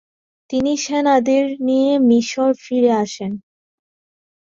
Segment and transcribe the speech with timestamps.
[0.49, 3.31] তিনি সেনাদের নিয়ে মিশর ফিরে আসেন।